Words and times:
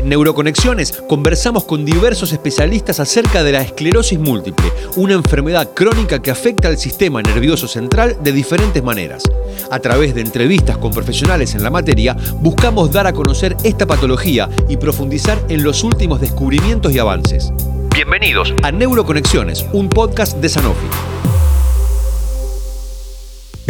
En 0.00 0.08
Neuroconexiones 0.08 0.92
conversamos 0.92 1.64
con 1.64 1.84
diversos 1.84 2.32
especialistas 2.32 3.00
acerca 3.00 3.44
de 3.44 3.52
la 3.52 3.60
esclerosis 3.60 4.18
múltiple, 4.18 4.72
una 4.96 5.12
enfermedad 5.12 5.74
crónica 5.74 6.22
que 6.22 6.30
afecta 6.30 6.68
al 6.68 6.78
sistema 6.78 7.20
nervioso 7.20 7.68
central 7.68 8.16
de 8.22 8.32
diferentes 8.32 8.82
maneras. 8.82 9.24
A 9.70 9.78
través 9.78 10.14
de 10.14 10.22
entrevistas 10.22 10.78
con 10.78 10.90
profesionales 10.90 11.54
en 11.54 11.62
la 11.62 11.68
materia, 11.68 12.16
buscamos 12.36 12.90
dar 12.90 13.06
a 13.06 13.12
conocer 13.12 13.58
esta 13.62 13.86
patología 13.86 14.48
y 14.70 14.78
profundizar 14.78 15.38
en 15.50 15.62
los 15.62 15.84
últimos 15.84 16.18
descubrimientos 16.18 16.94
y 16.94 16.98
avances. 16.98 17.52
Bienvenidos 17.94 18.54
a 18.62 18.72
Neuroconexiones, 18.72 19.66
un 19.74 19.90
podcast 19.90 20.38
de 20.38 20.48
Sanofi. 20.48 21.29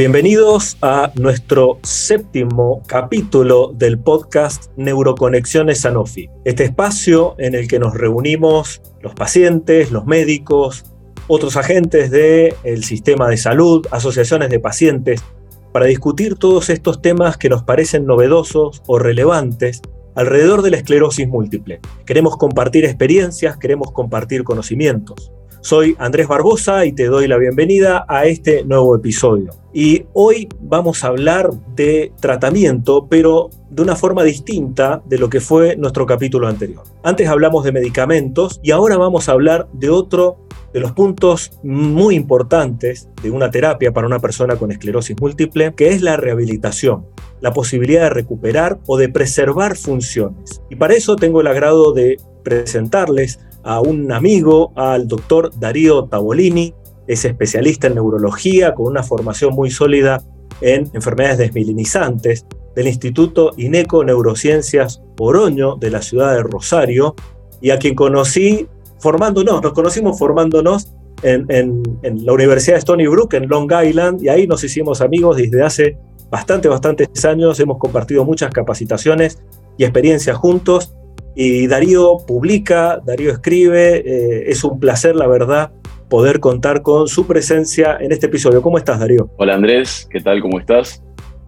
Bienvenidos 0.01 0.79
a 0.81 1.13
nuestro 1.17 1.79
séptimo 1.83 2.83
capítulo 2.87 3.75
del 3.75 3.99
podcast 3.99 4.73
Neuroconexiones 4.79 5.83
Sanofi. 5.83 6.31
Este 6.47 6.65
espacio 6.65 7.35
en 7.37 7.55
el 7.55 7.69
que 7.69 7.79
nos 7.79 7.93
reunimos 7.93 8.81
los 9.03 9.15
pacientes, 9.15 9.93
los 9.93 10.07
médicos, 10.07 10.87
otros 11.27 11.59
agentes 11.59 12.11
del 12.11 12.83
sistema 12.83 13.29
de 13.29 13.37
salud, 13.37 13.87
asociaciones 13.91 14.49
de 14.49 14.59
pacientes, 14.59 15.23
para 15.71 15.85
discutir 15.85 16.37
todos 16.37 16.71
estos 16.71 17.03
temas 17.03 17.37
que 17.37 17.51
nos 17.51 17.63
parecen 17.65 18.07
novedosos 18.07 18.83
o 18.87 18.99
relevantes 18.99 19.83
alrededor 20.15 20.63
de 20.63 20.71
la 20.71 20.79
esclerosis 20.79 21.29
múltiple. 21.29 21.79
Queremos 22.07 22.39
compartir 22.39 22.87
experiencias, 22.87 23.59
queremos 23.59 23.93
compartir 23.93 24.45
conocimientos. 24.45 25.31
Soy 25.63 25.95
Andrés 25.99 26.27
Barbosa 26.27 26.87
y 26.87 26.93
te 26.93 27.05
doy 27.05 27.29
la 27.29 27.37
bienvenida 27.37 28.07
a 28.09 28.25
este 28.25 28.65
nuevo 28.65 28.97
episodio. 28.97 29.51
Y 29.75 30.07
hoy 30.15 30.49
vamos 30.59 31.05
a 31.05 31.09
hablar 31.09 31.51
de 31.77 32.13
tratamiento, 32.19 33.07
pero 33.11 33.51
de 33.69 33.83
una 33.83 33.95
forma 33.95 34.25
distinta 34.25 35.03
de 35.05 35.19
lo 35.19 35.29
que 35.29 35.41
fue 35.41 35.77
nuestro 35.77 36.07
capítulo 36.07 36.49
anterior. 36.49 36.85
Antes 37.03 37.29
hablamos 37.29 37.63
de 37.65 37.73
medicamentos 37.73 38.59
y 38.63 38.71
ahora 38.71 38.97
vamos 38.97 39.29
a 39.29 39.33
hablar 39.33 39.69
de 39.75 39.91
otro 39.91 40.39
de 40.73 40.81
los 40.81 40.93
puntos 40.93 41.53
muy 41.63 42.15
importantes 42.15 43.11
de 43.23 43.31
una 43.31 43.51
terapia 43.51 43.93
para 43.93 44.07
una 44.07 44.19
persona 44.19 44.57
con 44.57 44.73
esclerosis 44.73 45.21
múltiple, 45.21 45.75
que 45.75 45.89
es 45.89 46.01
la 46.01 46.17
rehabilitación, 46.17 47.05
la 47.43 47.53
posibilidad 47.53 48.05
de 48.05 48.11
recuperar 48.11 48.79
o 48.87 48.97
de 48.97 49.11
preservar 49.11 49.77
funciones. 49.77 50.63
Y 50.71 50.77
para 50.77 50.95
eso 50.95 51.17
tengo 51.17 51.43
el 51.43 51.49
agrado 51.49 51.93
de 51.93 52.17
presentarles 52.43 53.41
a 53.63 53.81
un 53.81 54.13
amigo, 54.13 54.73
al 54.77 55.07
doctor 55.07 55.51
Darío 55.59 56.05
Tavolini, 56.05 56.75
es 57.07 57.25
especialista 57.25 57.89
en 57.89 57.95
neurología 57.95 58.75
con 58.75 58.87
una 58.87 59.03
formación 59.03 59.55
muy 59.55 59.71
sólida 59.71 60.23
en 60.61 60.89
enfermedades 60.95 61.39
desmilinizantes 61.39 62.47
del 62.75 62.87
Instituto 62.87 63.53
INECO 63.57 64.05
Neurociencias 64.05 65.03
Oroño 65.19 65.77
de 65.77 65.91
la 65.91 66.03
ciudad 66.03 66.35
de 66.35 66.43
Rosario 66.43 67.15
y 67.61 67.71
a 67.71 67.79
quien 67.79 67.95
conocí 67.95 68.69
formándonos, 68.99 69.63
nos 69.63 69.73
conocimos 69.73 70.19
formándonos 70.19 70.93
en, 71.23 71.47
en, 71.51 72.25
la 72.25 72.33
Universidad 72.33 72.77
de 72.77 72.79
Stony 72.79 73.07
Brook 73.11 73.35
en 73.35 73.49
Long 73.49 73.71
Island 73.85 74.23
y 74.23 74.29
ahí 74.29 74.47
nos 74.47 74.65
hicimos 74.65 75.01
amigos 75.01 75.37
desde 75.37 75.63
hace 75.63 75.99
bastante, 76.31 76.69
bastantes 76.69 77.25
años, 77.25 77.59
hemos 77.61 77.79
compartido 77.79 78.25
muchas 78.25 78.51
capacitaciones 78.53 79.43
y 79.77 79.85
experiencias 79.85 80.37
juntos 80.37 80.95
y 81.35 81.67
Darío 81.67 82.19
publica, 82.27 83.01
Darío 83.05 83.31
escribe, 83.31 84.03
eh, 84.05 84.51
es 84.51 84.65
un 84.65 84.79
placer, 84.81 85.17
la 85.17 85.27
verdad, 85.27 85.73
poder 86.09 86.41
contar 86.41 86.83
con 86.83 87.09
su 87.09 87.27
presencia 87.27 87.97
en 88.01 88.13
este 88.13 88.27
episodio. 88.27 88.63
¿Cómo 88.63 88.79
estás, 88.79 89.01
Darío? 89.01 89.31
Hola 89.37 89.55
Andrés, 89.55 90.09
¿qué 90.11 90.21
tal? 90.21 90.41
¿Cómo 90.41 90.59
estás? 90.59 91.03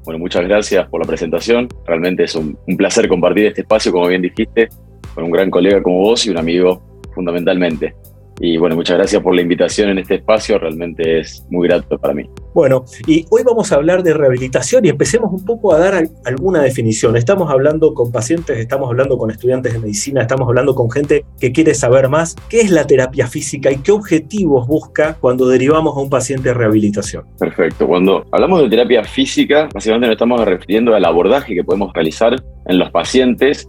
Bueno, 0.05 0.19
muchas 0.19 0.43
gracias 0.45 0.89
por 0.89 1.01
la 1.01 1.07
presentación. 1.07 1.69
Realmente 1.87 2.25
es 2.25 2.35
un, 2.35 2.59
un 2.67 2.77
placer 2.77 3.09
compartir 3.09 3.47
este 3.47 3.63
espacio, 3.63 3.93
como 3.93 4.07
bien 4.09 4.23
dijiste, 4.23 4.69
con 5.15 5.25
un 5.25 5.31
gran 5.31 5.51
colega 5.51 5.83
como 5.83 5.99
vos 5.99 6.27
y 6.27 6.31
un 6.31 6.39
amigo 6.39 6.83
fundamentalmente. 7.15 7.95
Y 8.41 8.57
bueno, 8.57 8.77
muchas 8.77 8.97
gracias 8.97 9.23
por 9.23 9.35
la 9.35 9.43
invitación 9.43 9.91
en 9.91 9.99
este 9.99 10.17
espacio, 10.17 10.59
realmente 10.59 11.21
es 11.21 11.47
muy 11.51 11.69
grato 11.69 11.99
para 11.99 12.15
mí. 12.15 12.29
Bueno, 12.55 12.85
y 13.07 13.25
hoy 13.31 13.43
vamos 13.45 13.73
a 13.73 13.77
hablar 13.77 14.03
de 14.03 14.15
rehabilitación 14.15 14.85
y 14.85 14.89
empecemos 14.89 15.33
un 15.33 15.45
poco 15.45 15.73
a 15.73 15.79
dar 15.79 16.09
alguna 16.25 16.63
definición. 16.63 17.17
Estamos 17.17 17.51
hablando 17.51 17.95
con 17.95 18.11
pacientes, 18.13 18.59
estamos 18.59 18.91
hablando 18.91 19.17
con 19.17 19.31
estudiantes 19.31 19.73
de 19.73 19.79
medicina, 19.79 20.23
estamos 20.23 20.49
hablando 20.49 20.75
con 20.75 20.91
gente 20.91 21.25
que 21.41 21.53
quiere 21.53 21.75
saber 21.75 22.09
más 22.09 22.37
qué 22.49 22.61
es 22.61 22.71
la 22.71 22.87
terapia 22.87 23.27
física 23.27 23.71
y 23.71 23.77
qué 23.79 23.93
objetivos 23.93 24.67
busca 24.67 25.15
cuando 25.21 25.49
derivamos 25.49 25.97
a 25.97 26.01
un 26.01 26.11
paciente 26.11 26.49
de 26.49 26.55
rehabilitación. 26.55 27.25
Perfecto, 27.39 27.87
cuando 27.87 28.25
hablamos 28.33 28.63
de 28.63 28.69
terapia 28.69 29.05
física, 29.05 29.69
básicamente 29.73 30.07
nos 30.07 30.15
estamos 30.15 30.45
refiriendo 30.45 30.95
al 30.95 31.05
abordaje 31.05 31.55
que 31.55 31.65
podemos 31.65 31.93
realizar 31.93 32.35
en 32.67 32.79
los 32.79 32.91
pacientes 32.91 33.69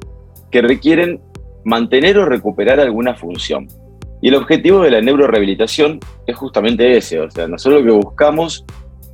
que 0.52 0.62
requieren 0.62 1.22
mantener 1.66 2.18
o 2.18 2.26
recuperar 2.26 2.80
alguna 2.80 3.16
función. 3.16 3.68
Y 4.24 4.30
el 4.30 4.36
objetivo 4.36 4.84
de 4.84 4.90
la 4.90 5.02
neurorehabilitación 5.02 6.00
es 6.26 6.38
justamente 6.38 6.96
ese, 6.96 7.20
o 7.20 7.30
sea, 7.30 7.46
nosotros 7.46 7.82
lo 7.82 7.88
que 7.88 8.06
buscamos 8.06 8.64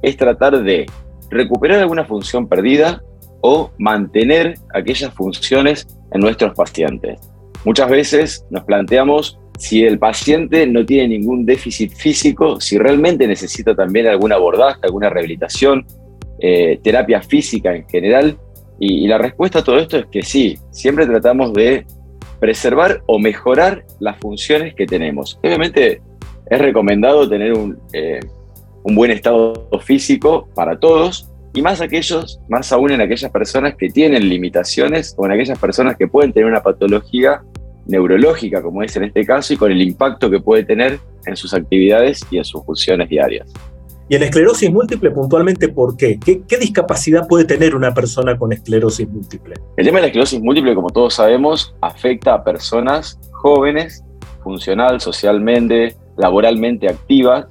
es 0.04 0.16
tratar 0.16 0.62
de 0.62 0.86
recuperar 1.32 1.80
alguna 1.80 2.06
función 2.06 2.48
perdida 2.48 3.02
o 3.42 3.72
mantener 3.80 4.54
aquellas 4.72 5.12
funciones 5.16 5.88
en 6.12 6.22
nuestros 6.22 6.54
pacientes. 6.54 7.20
Muchas 7.66 7.90
veces 7.90 8.46
nos 8.52 8.64
planteamos 8.66 9.40
si 9.58 9.84
el 9.84 9.98
paciente 9.98 10.68
no 10.68 10.86
tiene 10.86 11.18
ningún 11.18 11.44
déficit 11.44 11.92
físico, 11.92 12.62
si 12.62 12.78
realmente 12.78 13.28
necesita 13.28 13.74
también 13.74 14.06
algún 14.06 14.32
abordaje, 14.32 14.82
alguna 14.84 15.10
rehabilitación, 15.10 15.88
eh, 16.40 16.80
terapia 16.84 17.20
física 17.24 17.76
en 17.76 17.90
general. 17.90 18.38
y 18.82 19.08
la 19.08 19.18
respuesta 19.18 19.60
a 19.60 19.64
todo 19.64 19.78
esto 19.78 19.98
es 19.98 20.06
que 20.06 20.22
sí, 20.22 20.58
siempre 20.72 21.06
tratamos 21.06 21.52
de 21.52 21.86
preservar 22.40 23.02
o 23.06 23.20
mejorar 23.20 23.86
las 24.00 24.18
funciones 24.20 24.74
que 24.76 24.86
tenemos. 24.86 25.40
Obviamente 25.44 26.02
es 26.50 26.60
recomendado 26.60 27.30
tener 27.30 27.54
un, 27.54 27.78
eh, 27.94 28.20
un 28.84 28.96
buen 28.96 29.12
estado 29.12 29.70
físico 29.82 30.48
para 30.56 30.80
todos 30.80 31.30
y 31.54 31.62
más 31.62 31.82
aquellos, 31.82 32.40
más 32.48 32.72
aún 32.72 32.92
en 32.92 33.02
aquellas 33.02 33.32
personas 33.32 33.76
que 33.76 33.90
tienen 33.90 34.30
limitaciones 34.30 35.16
o 35.18 35.26
en 35.26 35.32
aquellas 35.32 35.58
personas 35.58 35.98
que 35.98 36.08
pueden 36.08 36.32
tener 36.32 36.48
una 36.48 36.62
patología 36.62 37.42
neurológica, 37.86 38.62
como 38.62 38.84
es 38.84 38.96
en 38.96 39.06
este 39.06 39.26
caso, 39.26 39.54
y 39.54 39.58
con 39.58 39.72
el 39.72 39.82
impacto 39.82 40.30
que 40.30 40.40
puede 40.40 40.64
tener 40.64 41.00
en 41.26 41.36
sus 41.36 41.54
actividades 41.54 42.22
y 42.30 42.38
en 42.38 42.46
sus 42.46 42.64
funciones 42.64 43.10
diarias. 43.10 43.52
Y 44.12 44.16
en 44.16 44.24
esclerosis 44.24 44.72
múltiple, 44.72 45.12
puntualmente, 45.12 45.70
¿por 45.70 45.96
qué? 45.96 46.20
qué? 46.20 46.42
¿Qué 46.42 46.58
discapacidad 46.58 47.28
puede 47.28 47.46
tener 47.46 47.76
una 47.76 47.94
persona 47.94 48.36
con 48.36 48.52
esclerosis 48.52 49.08
múltiple? 49.08 49.54
El 49.78 49.86
tema 49.86 50.00
de 50.00 50.02
la 50.02 50.08
esclerosis 50.08 50.42
múltiple, 50.42 50.74
como 50.74 50.90
todos 50.90 51.14
sabemos, 51.14 51.76
afecta 51.80 52.34
a 52.34 52.44
personas 52.44 53.20
jóvenes, 53.34 54.04
funcional, 54.44 55.00
socialmente, 55.00 55.96
laboralmente 56.18 56.90
activas, 56.90 57.46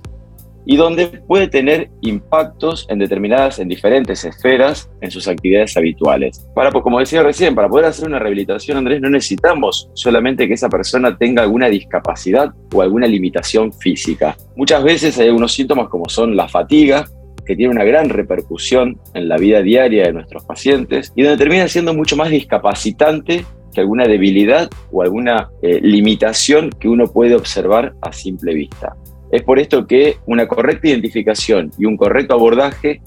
y 0.70 0.76
donde 0.76 1.06
puede 1.06 1.48
tener 1.48 1.88
impactos 2.02 2.86
en 2.90 2.98
determinadas, 2.98 3.58
en 3.58 3.68
diferentes 3.68 4.22
esferas 4.26 4.90
en 5.00 5.10
sus 5.10 5.26
actividades 5.26 5.74
habituales. 5.78 6.46
Para, 6.54 6.70
pues 6.70 6.84
como 6.84 6.98
decía 6.98 7.22
recién, 7.22 7.54
para 7.54 7.70
poder 7.70 7.86
hacer 7.86 8.06
una 8.06 8.18
rehabilitación, 8.18 8.76
Andrés, 8.76 9.00
no 9.00 9.08
necesitamos 9.08 9.88
solamente 9.94 10.46
que 10.46 10.52
esa 10.52 10.68
persona 10.68 11.16
tenga 11.16 11.42
alguna 11.42 11.68
discapacidad 11.68 12.52
o 12.74 12.82
alguna 12.82 13.06
limitación 13.06 13.72
física. 13.72 14.36
Muchas 14.56 14.84
veces 14.84 15.18
hay 15.18 15.28
algunos 15.28 15.54
síntomas 15.54 15.88
como 15.88 16.06
son 16.10 16.36
la 16.36 16.48
fatiga, 16.48 17.06
que 17.46 17.56
tiene 17.56 17.72
una 17.72 17.84
gran 17.84 18.10
repercusión 18.10 19.00
en 19.14 19.26
la 19.26 19.38
vida 19.38 19.62
diaria 19.62 20.04
de 20.04 20.12
nuestros 20.12 20.44
pacientes 20.44 21.14
y 21.16 21.22
donde 21.22 21.38
termina 21.38 21.66
siendo 21.66 21.94
mucho 21.94 22.14
más 22.14 22.28
discapacitante 22.28 23.42
que 23.72 23.80
alguna 23.80 24.04
debilidad 24.04 24.68
o 24.92 25.00
alguna 25.00 25.48
eh, 25.62 25.80
limitación 25.80 26.68
que 26.78 26.90
uno 26.90 27.06
puede 27.06 27.34
observar 27.34 27.94
a 28.02 28.12
simple 28.12 28.52
vista. 28.52 28.94
Es 29.30 29.42
por 29.42 29.58
esto 29.58 29.86
que 29.86 30.16
una 30.26 30.48
correcta 30.48 30.88
identificación 30.88 31.70
y 31.78 31.84
un 31.84 31.96
correcto 31.96 32.34
abordaje 32.34 33.00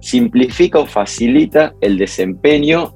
simplifica 0.00 0.78
o 0.78 0.86
facilita 0.86 1.74
el 1.80 1.98
desempeño 1.98 2.94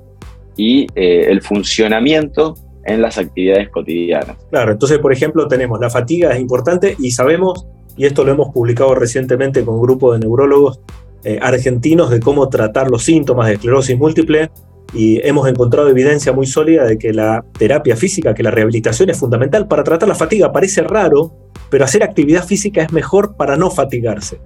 y 0.57 0.87
eh, 0.95 1.27
el 1.31 1.43
funcionamiento 1.43 2.55
en 2.85 3.03
las 3.03 3.19
actividades 3.19 3.71
cotidianas. 3.71 4.37
Claro, 4.51 4.73
entonces, 4.73 4.99
por 4.99 5.13
ejemplo, 5.13 5.49
tenemos 5.49 5.81
la 5.81 5.91
fatiga 5.91 6.33
es 6.33 6.41
importante 6.41 6.97
y 6.99 7.11
sabemos, 7.11 7.67
y 7.97 8.07
esto 8.07 8.25
lo 8.25 8.33
hemos 8.33 8.53
publicado 8.53 8.95
recientemente 8.95 9.65
con 9.65 9.77
un 9.77 9.83
grupo 9.83 10.13
de 10.13 10.21
neurólogos 10.21 10.81
eh, 11.25 11.39
argentinos 11.43 12.11
de 12.11 12.21
cómo 12.21 12.49
tratar 12.49 12.91
los 12.91 13.05
síntomas 13.05 13.49
de 13.49 13.55
esclerosis 13.55 13.99
múltiple 13.99 14.51
y 14.95 15.21
hemos 15.27 15.49
encontrado 15.49 15.89
evidencia 15.89 16.33
muy 16.33 16.47
sólida 16.47 16.85
de 16.85 16.97
que 16.97 17.13
la 17.13 17.45
terapia 17.59 17.97
física, 17.97 18.35
que 18.35 18.43
la 18.43 18.51
rehabilitación 18.51 19.11
es 19.11 19.19
fundamental 19.19 19.69
para 19.69 19.85
tratar 19.85 20.09
la 20.09 20.15
fatiga. 20.15 20.53
Parece 20.53 20.83
raro, 20.83 21.48
pero 21.71 21.85
hacer 21.85 22.03
actividad 22.03 22.45
física 22.45 22.83
es 22.83 22.93
mejor 22.93 23.37
para 23.37 23.57
no 23.57 23.71
fatigarse. 23.71 24.41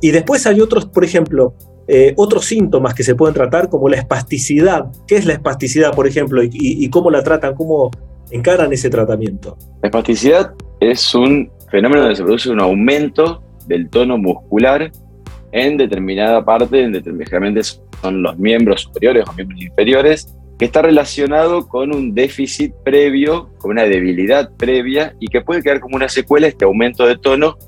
Y 0.00 0.10
después 0.10 0.46
hay 0.46 0.60
otros, 0.60 0.86
por 0.86 1.04
ejemplo, 1.04 1.54
eh, 1.88 2.12
otros 2.16 2.44
síntomas 2.44 2.94
que 2.94 3.02
se 3.02 3.14
pueden 3.14 3.34
tratar 3.34 3.68
como 3.68 3.88
la 3.88 3.96
espasticidad. 3.96 4.86
¿Qué 5.06 5.16
es 5.16 5.26
la 5.26 5.34
espasticidad, 5.34 5.94
por 5.94 6.06
ejemplo, 6.06 6.42
y, 6.42 6.88
cómo 6.90 7.10
la 7.10 7.22
tratan, 7.22 7.54
cómo 7.54 7.90
encaran 8.30 8.72
ese 8.72 8.90
tratamiento? 8.90 9.56
La 9.82 9.88
espasticidad 9.88 10.52
es 10.80 11.14
un 11.14 11.50
fenómeno 11.70 12.02
donde 12.02 12.16
se 12.16 12.22
produce 12.22 12.50
un 12.50 12.60
aumento 12.60 13.42
del 13.66 13.88
tono 13.88 14.18
muscular 14.18 14.90
en 15.52 15.76
determinada 15.76 16.44
parte, 16.44 16.82
en 16.82 16.92
generalmente 17.02 17.62
son 17.62 18.22
los 18.22 18.38
miembros 18.38 18.82
superiores 18.82 19.24
o 19.28 19.32
miembros 19.34 19.60
inferiores, 19.60 20.34
que 20.62 20.66
está 20.66 20.80
relacionado 20.80 21.66
con 21.66 21.92
un 21.92 22.14
déficit 22.14 22.72
previo, 22.84 23.50
con 23.58 23.72
una 23.72 23.82
debilidad 23.82 24.48
previa 24.56 25.12
y 25.18 25.26
que 25.26 25.40
puede 25.40 25.60
quedar 25.60 25.80
como 25.80 25.96
una 25.96 26.08
secuela 26.08 26.46
este 26.46 26.64
aumento 26.64 27.04
de 27.04 27.18
tono 27.18 27.58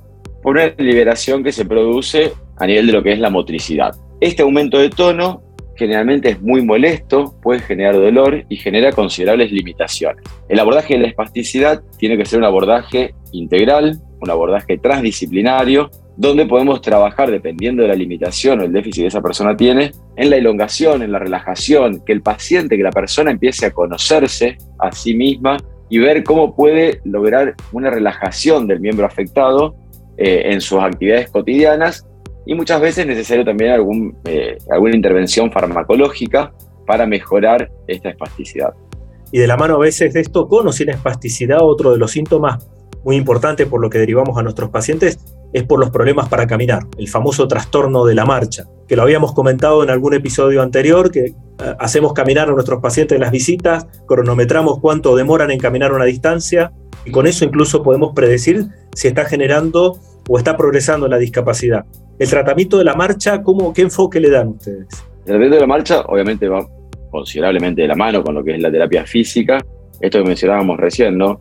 por 0.44 0.54
una 0.54 0.68
liberación 0.78 1.42
que 1.42 1.50
se 1.50 1.64
produce 1.64 2.30
a 2.56 2.66
nivel 2.68 2.86
de 2.86 2.92
lo 2.92 3.02
que 3.02 3.10
es 3.10 3.18
la 3.18 3.30
motricidad. 3.30 3.96
Este 4.20 4.42
aumento 4.42 4.78
de 4.78 4.90
tono 4.90 5.42
generalmente 5.74 6.28
es 6.28 6.40
muy 6.40 6.62
molesto, 6.62 7.34
puede 7.42 7.58
generar 7.58 7.96
dolor 7.96 8.44
y 8.48 8.58
genera 8.58 8.92
considerables 8.92 9.50
limitaciones. 9.50 10.22
El 10.48 10.60
abordaje 10.60 10.94
de 10.94 11.00
la 11.00 11.08
espasticidad 11.08 11.82
tiene 11.98 12.16
que 12.16 12.24
ser 12.24 12.38
un 12.38 12.44
abordaje 12.44 13.12
integral, 13.32 13.98
un 14.20 14.30
abordaje 14.30 14.78
transdisciplinario, 14.78 15.90
donde 16.16 16.46
podemos 16.46 16.80
trabajar 16.80 17.30
dependiendo 17.30 17.82
de 17.82 17.88
la 17.88 17.94
limitación 17.94 18.60
o 18.60 18.64
el 18.64 18.72
déficit 18.72 19.02
que 19.02 19.08
esa 19.08 19.20
persona 19.20 19.56
tiene, 19.56 19.92
en 20.16 20.30
la 20.30 20.36
elongación, 20.36 21.02
en 21.02 21.12
la 21.12 21.18
relajación, 21.18 22.02
que 22.04 22.12
el 22.12 22.22
paciente, 22.22 22.76
que 22.76 22.82
la 22.82 22.92
persona 22.92 23.30
empiece 23.30 23.66
a 23.66 23.72
conocerse 23.72 24.58
a 24.78 24.92
sí 24.92 25.14
misma 25.14 25.56
y 25.88 25.98
ver 25.98 26.22
cómo 26.24 26.54
puede 26.54 27.00
lograr 27.04 27.54
una 27.72 27.90
relajación 27.90 28.66
del 28.66 28.80
miembro 28.80 29.06
afectado 29.06 29.74
eh, 30.16 30.52
en 30.52 30.60
sus 30.60 30.80
actividades 30.80 31.30
cotidianas 31.30 32.06
y 32.46 32.54
muchas 32.54 32.80
veces 32.80 32.98
es 32.98 33.06
necesario 33.06 33.44
también 33.44 33.72
algún, 33.72 34.16
eh, 34.24 34.58
alguna 34.70 34.94
intervención 34.94 35.50
farmacológica 35.50 36.52
para 36.86 37.06
mejorar 37.06 37.70
esta 37.86 38.10
espasticidad. 38.10 38.74
Y 39.32 39.38
de 39.38 39.46
la 39.46 39.56
mano 39.56 39.76
a 39.76 39.78
veces 39.78 40.12
de 40.12 40.20
esto, 40.20 40.46
con 40.46 40.68
o 40.68 40.72
sin 40.72 40.90
espasticidad, 40.90 41.58
otro 41.62 41.92
de 41.92 41.98
los 41.98 42.12
síntomas 42.12 42.68
muy 43.04 43.16
importantes 43.16 43.66
por 43.66 43.80
lo 43.80 43.90
que 43.90 43.98
derivamos 43.98 44.38
a 44.38 44.42
nuestros 44.42 44.70
pacientes 44.70 45.18
es 45.54 45.62
por 45.62 45.78
los 45.78 45.90
problemas 45.90 46.28
para 46.28 46.48
caminar, 46.48 46.82
el 46.98 47.08
famoso 47.08 47.46
trastorno 47.46 48.04
de 48.04 48.16
la 48.16 48.26
marcha, 48.26 48.64
que 48.88 48.96
lo 48.96 49.02
habíamos 49.02 49.32
comentado 49.32 49.84
en 49.84 49.88
algún 49.88 50.12
episodio 50.12 50.60
anterior, 50.60 51.12
que 51.12 51.26
eh, 51.26 51.34
hacemos 51.78 52.12
caminar 52.12 52.48
a 52.48 52.52
nuestros 52.52 52.82
pacientes 52.82 53.14
en 53.14 53.22
las 53.22 53.30
visitas, 53.30 53.86
cronometramos 54.06 54.80
cuánto 54.80 55.14
demoran 55.14 55.52
en 55.52 55.60
caminar 55.60 55.92
una 55.92 56.06
distancia 56.06 56.72
y 57.04 57.12
con 57.12 57.28
eso 57.28 57.44
incluso 57.44 57.84
podemos 57.84 58.12
predecir 58.14 58.66
si 58.94 59.06
está 59.06 59.26
generando 59.26 59.96
o 60.28 60.38
está 60.38 60.56
progresando 60.56 61.06
la 61.06 61.18
discapacidad. 61.18 61.84
El 62.18 62.28
tratamiento 62.28 62.76
de 62.76 62.84
la 62.84 62.94
marcha, 62.94 63.40
¿cómo, 63.40 63.72
¿qué 63.72 63.82
enfoque 63.82 64.18
le 64.18 64.30
dan 64.30 64.48
ustedes? 64.48 64.88
El 65.18 65.24
tratamiento 65.24 65.54
de 65.54 65.60
la 65.60 65.66
marcha 65.68 66.00
obviamente 66.00 66.48
va 66.48 66.66
considerablemente 67.10 67.82
de 67.82 67.88
la 67.88 67.94
mano 67.94 68.24
con 68.24 68.34
lo 68.34 68.42
que 68.42 68.56
es 68.56 68.60
la 68.60 68.72
terapia 68.72 69.06
física, 69.06 69.64
esto 70.00 70.18
que 70.18 70.24
mencionábamos 70.24 70.78
recién, 70.78 71.16
¿no? 71.16 71.40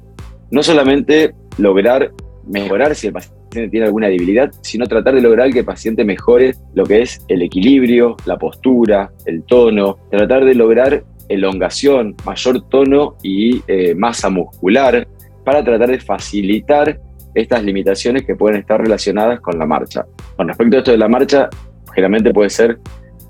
No 0.51 0.62
solamente 0.62 1.33
lograr 1.57 2.12
mejorar 2.48 2.95
si 2.95 3.07
el 3.07 3.13
paciente 3.13 3.69
tiene 3.69 3.86
alguna 3.86 4.07
debilidad, 4.07 4.51
sino 4.62 4.86
tratar 4.88 5.16
de 5.16 5.22
lograr 5.22 5.51
que 5.51 5.60
el 5.60 5.66
paciente 5.66 6.04
mejore 6.04 6.56
lo 6.74 6.86
que 6.86 7.01
es 7.01 7.24
el 7.28 7.42
equilibrio, 7.42 8.16
la 8.25 8.38
postura, 8.38 9.12
el 9.25 9.44
tono, 9.44 9.98
tratar 10.10 10.45
de 10.45 10.56
lograr 10.56 11.04
elongación, 11.30 12.16
mayor 12.25 12.68
tono 12.69 13.16
y 13.24 13.62
eh, 13.68 13.95
masa 13.95 14.30
muscular 14.30 15.07
para 15.44 15.63
tratar 15.63 15.92
de 15.92 16.00
facilitar 16.00 17.00
estas 17.36 17.63
limitaciones 17.63 18.24
que 18.24 18.36
pueden 18.36 18.60
estar 18.60 18.80
relacionadas 18.81 19.39
con 19.39 19.57
la 19.57 19.66
marcha. 19.66 20.06
Con 20.36 20.48
respecto 20.48 20.75
a 20.75 20.80
esto 20.80 20.92
de 20.92 20.98
la 20.98 21.07
marcha, 21.07 21.50
generalmente 21.94 22.34
puede 22.34 22.50
ser 22.50 22.80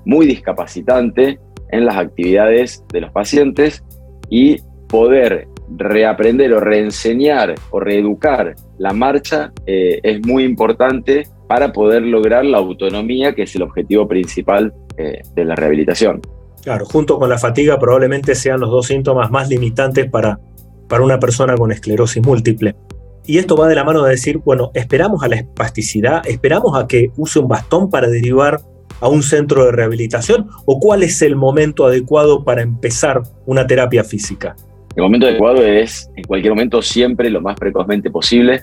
muy 0.04 0.26
discapacitante 0.26 1.38
en 1.70 1.86
las 1.86 1.96
actividades 1.96 2.84
de 2.92 3.00
los 3.00 3.10
pacientes 3.10 3.82
y 4.28 4.58
poder 4.88 5.48
reaprender 5.76 6.52
o 6.52 6.60
reenseñar 6.60 7.54
o 7.70 7.80
reeducar 7.80 8.54
la 8.78 8.92
marcha 8.92 9.52
eh, 9.66 10.00
es 10.02 10.26
muy 10.26 10.44
importante 10.44 11.28
para 11.48 11.72
poder 11.72 12.02
lograr 12.02 12.44
la 12.44 12.58
autonomía, 12.58 13.34
que 13.34 13.42
es 13.42 13.54
el 13.54 13.62
objetivo 13.62 14.08
principal 14.08 14.72
eh, 14.96 15.22
de 15.34 15.44
la 15.44 15.54
rehabilitación. 15.54 16.20
Claro, 16.62 16.86
junto 16.86 17.18
con 17.18 17.28
la 17.28 17.38
fatiga 17.38 17.78
probablemente 17.78 18.34
sean 18.34 18.60
los 18.60 18.70
dos 18.70 18.86
síntomas 18.86 19.30
más 19.30 19.48
limitantes 19.48 20.10
para, 20.10 20.40
para 20.88 21.04
una 21.04 21.18
persona 21.18 21.56
con 21.56 21.70
esclerosis 21.72 22.24
múltiple. 22.24 22.74
Y 23.26 23.38
esto 23.38 23.56
va 23.56 23.68
de 23.68 23.74
la 23.74 23.84
mano 23.84 24.02
de 24.02 24.10
decir, 24.10 24.38
bueno, 24.38 24.70
esperamos 24.74 25.22
a 25.22 25.28
la 25.28 25.36
espasticidad, 25.36 26.26
esperamos 26.26 26.76
a 26.76 26.86
que 26.86 27.10
use 27.16 27.38
un 27.38 27.48
bastón 27.48 27.90
para 27.90 28.08
derivar 28.08 28.60
a 29.00 29.08
un 29.08 29.22
centro 29.22 29.64
de 29.66 29.72
rehabilitación 29.72 30.48
o 30.66 30.78
cuál 30.78 31.02
es 31.02 31.20
el 31.22 31.36
momento 31.36 31.86
adecuado 31.86 32.44
para 32.44 32.62
empezar 32.62 33.22
una 33.46 33.66
terapia 33.66 34.04
física. 34.04 34.56
El 34.96 35.02
momento 35.02 35.26
adecuado 35.26 35.64
es 35.64 36.10
en 36.16 36.24
cualquier 36.24 36.52
momento, 36.52 36.80
siempre 36.80 37.30
lo 37.30 37.40
más 37.40 37.56
precozmente 37.56 38.10
posible. 38.10 38.62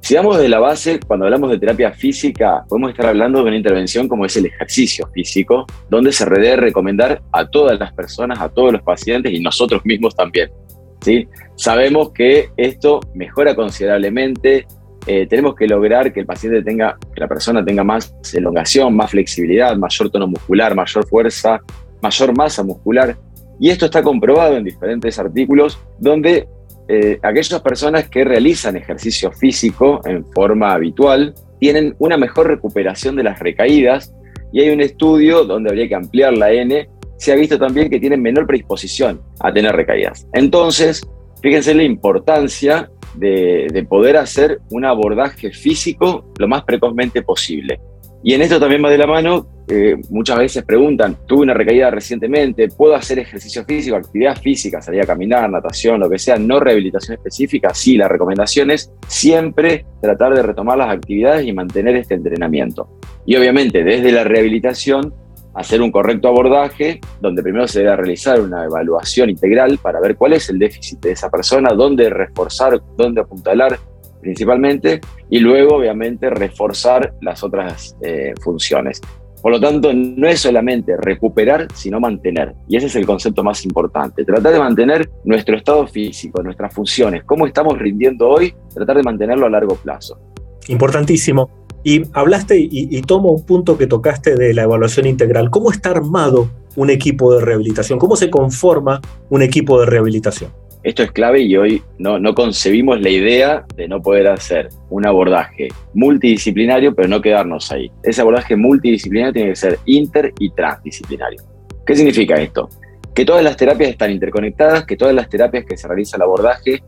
Si 0.00 0.14
damos 0.14 0.38
de 0.38 0.48
la 0.48 0.58
base, 0.58 0.98
cuando 1.06 1.26
hablamos 1.26 1.50
de 1.50 1.58
terapia 1.58 1.92
física, 1.92 2.64
podemos 2.68 2.90
estar 2.90 3.06
hablando 3.06 3.38
de 3.38 3.48
una 3.48 3.56
intervención 3.56 4.08
como 4.08 4.26
es 4.26 4.36
el 4.36 4.46
ejercicio 4.46 5.08
físico, 5.14 5.64
donde 5.88 6.12
se 6.12 6.24
debe 6.28 6.56
recomendar 6.56 7.22
a 7.32 7.48
todas 7.48 7.78
las 7.78 7.92
personas, 7.92 8.40
a 8.40 8.48
todos 8.48 8.72
los 8.72 8.82
pacientes 8.82 9.32
y 9.32 9.40
nosotros 9.40 9.82
mismos 9.84 10.14
también. 10.16 10.50
¿sí? 11.00 11.28
Sabemos 11.56 12.10
que 12.12 12.50
esto 12.56 13.00
mejora 13.14 13.54
considerablemente, 13.54 14.66
eh, 15.06 15.26
tenemos 15.26 15.54
que 15.54 15.66
lograr 15.66 16.12
que 16.12 16.20
el 16.20 16.26
paciente 16.26 16.62
tenga, 16.62 16.96
que 17.14 17.20
la 17.20 17.28
persona 17.28 17.64
tenga 17.64 17.82
más 17.82 18.14
elongación, 18.34 18.94
más 18.94 19.10
flexibilidad, 19.10 19.76
mayor 19.76 20.10
tono 20.10 20.28
muscular, 20.28 20.74
mayor 20.74 21.06
fuerza, 21.08 21.60
mayor 22.00 22.36
masa 22.36 22.62
muscular. 22.62 23.16
Y 23.62 23.70
esto 23.70 23.84
está 23.84 24.02
comprobado 24.02 24.56
en 24.56 24.64
diferentes 24.64 25.20
artículos 25.20 25.78
donde 26.00 26.48
eh, 26.88 27.20
aquellas 27.22 27.60
personas 27.60 28.08
que 28.08 28.24
realizan 28.24 28.76
ejercicio 28.76 29.30
físico 29.30 30.00
en 30.04 30.24
forma 30.32 30.72
habitual 30.72 31.32
tienen 31.60 31.94
una 32.00 32.16
mejor 32.16 32.48
recuperación 32.48 33.14
de 33.14 33.22
las 33.22 33.38
recaídas 33.38 34.12
y 34.52 34.62
hay 34.62 34.70
un 34.70 34.80
estudio 34.80 35.44
donde 35.44 35.70
habría 35.70 35.86
que 35.86 35.94
ampliar 35.94 36.36
la 36.36 36.50
N 36.52 36.88
se 37.16 37.30
ha 37.30 37.36
visto 37.36 37.56
también 37.56 37.88
que 37.88 38.00
tienen 38.00 38.20
menor 38.20 38.48
predisposición 38.48 39.20
a 39.38 39.52
tener 39.52 39.76
recaídas. 39.76 40.26
Entonces, 40.32 41.08
fíjense 41.40 41.72
la 41.72 41.84
importancia 41.84 42.90
de, 43.14 43.86
poder 43.88 44.16
hacer 44.16 44.58
un 44.70 44.84
abordaje 44.84 45.52
físico 45.52 46.24
lo 46.36 46.48
más 46.48 46.64
precozmente 46.64 47.22
posible. 47.22 47.78
Y 48.24 48.34
en 48.34 48.42
esto 48.42 48.58
también 48.58 48.84
va 48.84 48.90
de 48.90 48.98
la 48.98 49.06
mano, 49.06 49.46
eh, 49.68 49.96
muchas 50.10 50.38
veces 50.38 50.64
preguntan, 50.64 51.18
tuve 51.26 51.42
una 51.42 51.54
recaída 51.54 51.90
recientemente, 51.90 52.68
¿puedo 52.68 52.94
hacer 52.94 53.18
ejercicio 53.18 53.64
físico, 53.64 53.96
actividad 53.96 54.36
física, 54.36 54.82
salir 54.82 55.02
a 55.02 55.06
caminar, 55.06 55.48
natación, 55.50 56.00
lo 56.00 56.10
que 56.10 56.18
sea, 56.18 56.36
no 56.36 56.60
rehabilitación 56.60 57.16
específica? 57.16 57.72
Sí, 57.72 57.96
la 57.96 58.08
recomendación 58.08 58.70
es 58.70 58.92
siempre 59.06 59.86
tratar 60.00 60.34
de 60.34 60.42
retomar 60.42 60.78
las 60.78 60.90
actividades 60.90 61.46
y 61.46 61.52
mantener 61.52 61.96
este 61.96 62.14
entrenamiento. 62.14 62.98
Y 63.24 63.36
obviamente 63.36 63.84
desde 63.84 64.10
la 64.10 64.24
rehabilitación 64.24 65.14
hacer 65.54 65.82
un 65.82 65.92
correcto 65.92 66.28
abordaje, 66.28 67.00
donde 67.20 67.42
primero 67.42 67.68
se 67.68 67.80
debe 67.80 67.96
realizar 67.96 68.40
una 68.40 68.64
evaluación 68.64 69.30
integral 69.30 69.78
para 69.78 70.00
ver 70.00 70.16
cuál 70.16 70.32
es 70.32 70.48
el 70.48 70.58
déficit 70.58 71.00
de 71.00 71.12
esa 71.12 71.30
persona, 71.30 71.74
dónde 71.74 72.08
reforzar, 72.10 72.80
dónde 72.96 73.20
apuntalar 73.20 73.78
principalmente, 74.20 75.00
y 75.30 75.40
luego 75.40 75.76
obviamente 75.76 76.30
reforzar 76.30 77.12
las 77.20 77.42
otras 77.42 77.96
eh, 78.02 78.32
funciones. 78.40 79.00
Por 79.42 79.50
lo 79.50 79.60
tanto, 79.60 79.92
no 79.92 80.28
es 80.28 80.38
solamente 80.38 80.96
recuperar, 80.96 81.66
sino 81.74 81.98
mantener. 81.98 82.54
Y 82.68 82.76
ese 82.76 82.86
es 82.86 82.94
el 82.94 83.04
concepto 83.04 83.42
más 83.42 83.64
importante. 83.64 84.24
Tratar 84.24 84.52
de 84.52 84.58
mantener 84.60 85.10
nuestro 85.24 85.56
estado 85.56 85.86
físico, 85.88 86.42
nuestras 86.42 86.72
funciones, 86.72 87.24
cómo 87.24 87.46
estamos 87.46 87.76
rindiendo 87.76 88.28
hoy, 88.28 88.54
tratar 88.72 88.98
de 88.98 89.02
mantenerlo 89.02 89.46
a 89.46 89.50
largo 89.50 89.74
plazo. 89.74 90.16
Importantísimo. 90.68 91.50
Y 91.84 92.02
hablaste 92.12 92.56
y, 92.56 93.02
tomo 93.02 93.32
un 93.32 93.44
punto 93.44 93.76
que 93.76 93.88
tocaste 93.88 94.36
de 94.36 94.54
la 94.54 94.62
evaluación 94.62 95.06
integral. 95.06 95.50
¿Cómo 95.50 95.72
está 95.72 95.90
armado 95.90 96.48
un 96.76 96.90
equipo 96.90 97.34
de 97.34 97.44
rehabilitación? 97.44 97.98
¿Cómo 97.98 98.14
se 98.14 98.30
conforma 98.30 99.00
un 99.30 99.42
equipo 99.42 99.80
de 99.80 99.86
rehabilitación? 99.86 100.52
Esto 100.82 101.04
es 101.04 101.12
clave 101.12 101.40
y 101.42 101.56
hoy 101.56 101.82
no, 101.98 102.18
no 102.18 102.34
concebimos 102.34 103.00
la 103.00 103.08
idea 103.08 103.64
de 103.76 103.86
no 103.86 104.02
poder 104.02 104.26
hacer 104.26 104.68
un 104.90 105.06
abordaje 105.06 105.68
multidisciplinario, 105.94 106.94
pero 106.94 107.08
no 107.08 107.20
quedarnos 107.20 107.70
ahí. 107.70 107.90
Ese 108.02 108.20
abordaje 108.20 108.56
multidisciplinario 108.56 109.32
tiene 109.32 109.50
que 109.50 109.56
ser 109.56 109.78
inter 109.84 110.32
y 110.40 110.50
transdisciplinario. 110.50 111.40
¿Qué 111.86 111.94
significa 111.94 112.34
esto? 112.34 112.68
Que 113.14 113.24
todas 113.24 113.44
las 113.44 113.56
terapias 113.56 113.90
están 113.90 114.10
interconectadas, 114.10 114.84
que 114.84 114.96
todas 114.96 115.14
las 115.14 115.28
terapias 115.28 115.64
que 115.64 115.76
se 115.76 115.86
realiza 115.86 116.16
el 116.16 116.22
abordaje 116.22 116.82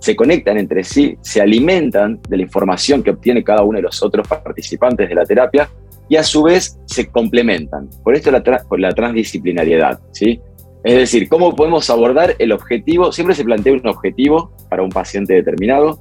se 0.00 0.16
conectan 0.16 0.56
entre 0.56 0.84
sí, 0.84 1.16
se 1.20 1.40
alimentan 1.40 2.20
de 2.28 2.36
la 2.38 2.42
información 2.42 3.02
que 3.02 3.10
obtiene 3.10 3.44
cada 3.44 3.64
uno 3.64 3.76
de 3.76 3.82
los 3.82 4.02
otros 4.02 4.26
participantes 4.28 5.08
de 5.08 5.14
la 5.14 5.24
terapia 5.24 5.68
y 6.08 6.16
a 6.16 6.22
su 6.22 6.42
vez 6.44 6.78
se 6.86 7.08
complementan. 7.08 7.90
Por 8.02 8.14
esto 8.14 8.30
la, 8.30 8.42
la 8.78 8.92
transdisciplinariedad, 8.92 10.00
¿sí? 10.12 10.40
Es 10.86 10.94
decir, 10.94 11.28
cómo 11.28 11.56
podemos 11.56 11.90
abordar 11.90 12.36
el 12.38 12.52
objetivo, 12.52 13.10
siempre 13.10 13.34
se 13.34 13.42
plantea 13.42 13.72
un 13.72 13.84
objetivo 13.88 14.52
para 14.70 14.84
un 14.84 14.90
paciente 14.90 15.34
determinado 15.34 15.98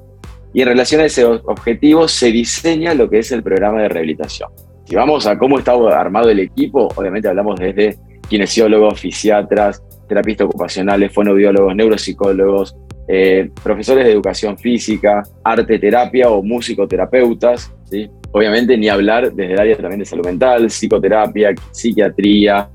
y 0.54 0.62
en 0.62 0.68
relación 0.68 1.02
a 1.02 1.06
ese 1.06 1.26
objetivo 1.26 2.08
se 2.08 2.32
diseña 2.32 2.94
lo 2.94 3.10
que 3.10 3.18
es 3.18 3.32
el 3.32 3.42
programa 3.42 3.82
de 3.82 3.90
rehabilitación. 3.90 4.52
Si 4.84 4.96
vamos 4.96 5.26
a 5.26 5.40
cómo 5.40 5.58
está 5.58 5.72
armado 5.72 6.30
el 6.30 6.40
equipo, 6.40 6.88
obviamente 6.96 7.28
hablamos 7.28 7.60
desde 7.60 7.98
kinesiólogos, 8.30 9.00
fisiatras, 9.00 9.82
terapistas 10.08 10.46
ocupacionales, 10.46 11.12
fonobiólogos, 11.12 11.76
neuropsicólogos, 11.76 12.76
eh, 13.08 13.50
profesores 13.64 14.06
de 14.06 14.12
educación 14.12 14.56
física, 14.56 15.24
arte 15.44 15.80
terapia 15.80 16.30
o 16.30 16.44
musicoterapeutas, 16.44 17.74
¿sí? 17.90 18.08
obviamente 18.34 18.78
ni 18.78 18.88
hablar 18.88 19.34
desde 19.34 19.54
el 19.54 19.60
área 19.60 19.78
también 19.78 20.02
de 20.02 20.06
salud 20.06 20.26
mental, 20.28 20.70
psicoterapia, 20.70 21.56
psiquiatría, 21.72 22.70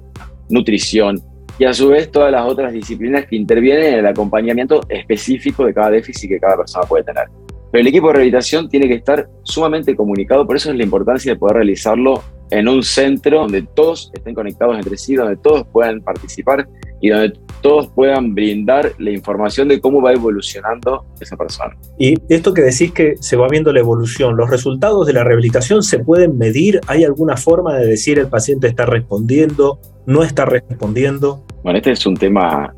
nutrición. 0.48 1.29
Y 1.60 1.66
a 1.66 1.74
su 1.74 1.88
vez 1.88 2.10
todas 2.10 2.32
las 2.32 2.46
otras 2.46 2.72
disciplinas 2.72 3.26
que 3.26 3.36
intervienen 3.36 3.92
en 3.92 3.98
el 3.98 4.06
acompañamiento 4.06 4.80
específico 4.88 5.66
de 5.66 5.74
cada 5.74 5.90
déficit 5.90 6.30
que 6.30 6.40
cada 6.40 6.56
persona 6.56 6.86
puede 6.86 7.04
tener. 7.04 7.24
Pero 7.70 7.82
el 7.82 7.86
equipo 7.86 8.06
de 8.06 8.14
rehabilitación 8.14 8.66
tiene 8.66 8.88
que 8.88 8.94
estar 8.94 9.28
sumamente 9.42 9.94
comunicado, 9.94 10.46
por 10.46 10.56
eso 10.56 10.70
es 10.70 10.76
la 10.76 10.84
importancia 10.84 11.34
de 11.34 11.38
poder 11.38 11.56
realizarlo 11.56 12.22
en 12.50 12.66
un 12.66 12.82
centro 12.82 13.40
donde 13.40 13.62
todos 13.74 14.10
estén 14.14 14.34
conectados 14.34 14.74
entre 14.74 14.96
sí, 14.96 15.16
donde 15.16 15.36
todos 15.36 15.66
puedan 15.70 16.00
participar 16.00 16.66
y 17.02 17.10
donde 17.10 17.38
todos 17.60 17.88
puedan 17.88 18.34
brindar 18.34 18.92
la 18.96 19.10
información 19.10 19.68
de 19.68 19.82
cómo 19.82 20.00
va 20.00 20.14
evolucionando 20.14 21.04
esa 21.20 21.36
persona. 21.36 21.76
Y 21.98 22.14
esto 22.30 22.54
que 22.54 22.62
decís 22.62 22.90
que 22.92 23.16
se 23.20 23.36
va 23.36 23.48
viendo 23.48 23.70
la 23.70 23.80
evolución, 23.80 24.34
¿los 24.34 24.48
resultados 24.48 25.06
de 25.06 25.12
la 25.12 25.24
rehabilitación 25.24 25.82
se 25.82 25.98
pueden 25.98 26.38
medir? 26.38 26.80
¿Hay 26.86 27.04
alguna 27.04 27.36
forma 27.36 27.76
de 27.76 27.86
decir 27.86 28.18
el 28.18 28.28
paciente 28.28 28.66
está 28.66 28.86
respondiendo, 28.86 29.78
no 30.06 30.22
está 30.22 30.44
respondiendo? 30.44 31.44
Bueno, 31.62 31.78
este 31.78 31.92
es 31.92 32.06
un 32.06 32.16
tema 32.16 32.74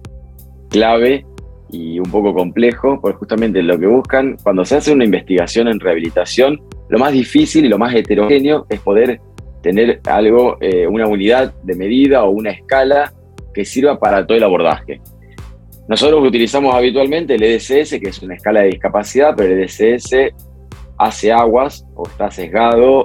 clave 0.71 1.25
y 1.71 1.99
un 1.99 2.11
poco 2.11 2.35
complejo, 2.35 3.01
porque 3.01 3.19
justamente 3.19 3.63
lo 3.63 3.79
que 3.79 3.87
buscan, 3.87 4.37
cuando 4.43 4.65
se 4.65 4.77
hace 4.77 4.93
una 4.93 5.05
investigación 5.05 5.69
en 5.69 5.81
rehabilitación, 5.81 6.61
lo 6.89 6.99
más 6.99 7.13
difícil 7.13 7.65
y 7.65 7.69
lo 7.69 7.79
más 7.79 7.95
heterogéneo 7.95 8.67
es 8.69 8.81
poder 8.81 9.21
tener 9.63 10.01
algo, 10.07 10.59
eh, 10.61 10.87
una 10.87 11.07
unidad 11.07 11.55
de 11.63 11.75
medida 11.75 12.25
o 12.25 12.31
una 12.31 12.51
escala 12.51 13.13
que 13.55 13.65
sirva 13.65 13.99
para 13.99 14.27
todo 14.27 14.37
el 14.37 14.45
abordaje. 14.45 15.01
Nosotros 15.89 16.27
utilizamos 16.27 16.75
habitualmente 16.75 17.35
el 17.35 17.43
EDCS, 17.43 17.99
que 18.01 18.09
es 18.09 18.23
una 18.23 18.35
escala 18.35 18.61
de 18.61 18.69
discapacidad, 18.69 19.35
pero 19.37 19.53
el 19.53 19.61
EDCS 19.61 20.35
hace 20.99 21.33
aguas 21.33 21.87
o 21.95 22.07
está 22.07 22.31
sesgado 22.31 23.05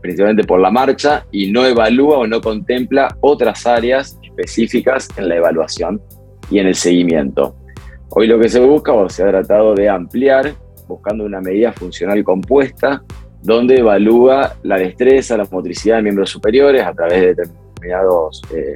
principalmente 0.00 0.44
por 0.44 0.60
la 0.60 0.70
marcha 0.70 1.26
y 1.30 1.50
no 1.50 1.64
evalúa 1.64 2.18
o 2.18 2.26
no 2.26 2.40
contempla 2.40 3.16
otras 3.20 3.66
áreas 3.66 4.18
específicas 4.22 5.08
en 5.16 5.28
la 5.28 5.36
evaluación 5.36 6.00
y 6.50 6.58
en 6.58 6.66
el 6.66 6.74
seguimiento. 6.74 7.56
Hoy 8.10 8.26
lo 8.26 8.38
que 8.38 8.48
se 8.48 8.60
busca 8.60 8.92
o 8.92 9.08
se 9.08 9.22
ha 9.22 9.28
tratado 9.28 9.74
de 9.74 9.88
ampliar 9.88 10.54
buscando 10.88 11.24
una 11.24 11.40
medida 11.40 11.72
funcional 11.72 12.22
compuesta 12.24 13.02
donde 13.42 13.76
evalúa 13.76 14.56
la 14.62 14.76
destreza, 14.76 15.36
la 15.36 15.46
motricidad 15.50 15.96
de 15.96 16.02
miembros 16.02 16.30
superiores 16.30 16.84
a 16.84 16.92
través 16.92 17.20
de 17.20 17.34
determinados 17.34 18.42
eh, 18.54 18.74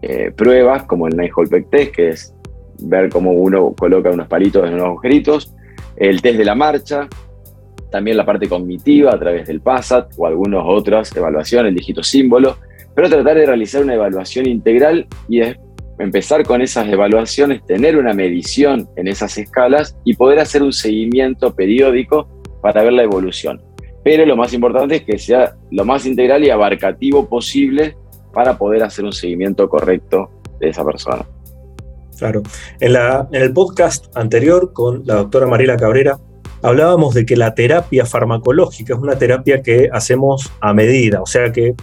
eh, 0.00 0.32
pruebas, 0.34 0.84
como 0.84 1.08
el 1.08 1.16
Nine 1.16 1.30
Hole 1.34 1.66
Test, 1.70 1.92
que 1.94 2.08
es 2.08 2.34
ver 2.80 3.10
cómo 3.10 3.32
uno 3.32 3.74
coloca 3.76 4.10
unos 4.10 4.28
palitos 4.28 4.66
en 4.66 4.74
unos 4.74 4.86
agujeritos, 4.86 5.54
el 5.96 6.22
test 6.22 6.38
de 6.38 6.44
la 6.44 6.54
marcha, 6.54 7.08
también 7.90 8.16
la 8.16 8.24
parte 8.24 8.48
cognitiva 8.48 9.14
a 9.14 9.18
través 9.18 9.46
del 9.46 9.60
PASAT 9.60 10.12
o 10.16 10.26
algunas 10.26 10.62
otras 10.64 11.14
evaluaciones, 11.16 11.70
el 11.70 11.76
dígito 11.76 12.02
símbolo, 12.02 12.58
pero 12.94 13.08
tratar 13.08 13.36
de 13.36 13.46
realizar 13.46 13.82
una 13.82 13.94
evaluación 13.94 14.48
integral 14.48 15.06
y 15.28 15.40
empezar 15.98 16.44
con 16.44 16.62
esas 16.62 16.88
evaluaciones, 16.88 17.64
tener 17.66 17.96
una 17.96 18.12
medición 18.12 18.88
en 18.96 19.08
esas 19.08 19.36
escalas 19.38 19.96
y 20.04 20.14
poder 20.14 20.38
hacer 20.38 20.62
un 20.62 20.72
seguimiento 20.72 21.54
periódico 21.54 22.28
para 22.62 22.82
ver 22.82 22.92
la 22.92 23.02
evolución. 23.02 23.62
Pero 24.04 24.24
lo 24.26 24.36
más 24.36 24.52
importante 24.52 24.96
es 24.96 25.02
que 25.02 25.18
sea 25.18 25.54
lo 25.70 25.84
más 25.84 26.06
integral 26.06 26.44
y 26.44 26.50
abarcativo 26.50 27.28
posible 27.28 27.96
para 28.32 28.56
poder 28.56 28.82
hacer 28.82 29.04
un 29.04 29.12
seguimiento 29.12 29.68
correcto 29.68 30.30
de 30.60 30.68
esa 30.68 30.84
persona. 30.84 31.26
Claro. 32.16 32.42
En, 32.80 32.94
la, 32.94 33.28
en 33.32 33.42
el 33.42 33.52
podcast 33.52 34.06
anterior 34.16 34.72
con 34.72 35.02
la 35.04 35.14
doctora 35.14 35.46
Mariela 35.46 35.76
Cabrera 35.76 36.18
hablábamos 36.62 37.14
de 37.14 37.26
que 37.26 37.36
la 37.36 37.54
terapia 37.54 38.06
farmacológica 38.06 38.94
es 38.94 39.00
una 39.00 39.18
terapia 39.18 39.62
que 39.62 39.88
hacemos 39.92 40.50
a 40.60 40.72
medida, 40.74 41.22
o 41.22 41.26
sea 41.26 41.52
que 41.52 41.74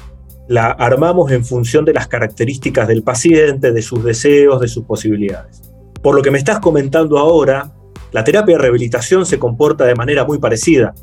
la 0.48 0.68
armamos 0.68 1.32
en 1.32 1.44
función 1.44 1.86
de 1.86 1.94
las 1.94 2.08
características 2.08 2.88
del 2.88 3.04
paciente, 3.04 3.72
de 3.72 3.82
sus 3.82 4.04
deseos, 4.04 4.62
de 4.62 4.68
sus 4.68 4.86
posibilidades. 4.86 5.62
Por 6.02 6.16
lo 6.16 6.22
que 6.22 6.30
me 6.30 6.38
estás 6.38 6.60
comentando 6.60 7.18
ahora, 7.18 7.72
la 8.12 8.24
terapia 8.24 8.56
de 8.56 8.62
rehabilitación 8.62 9.26
se 9.26 9.40
comporta 9.40 9.86
de 9.86 9.96
manera 9.96 10.24
muy 10.24 10.38
parecida. 10.38 10.94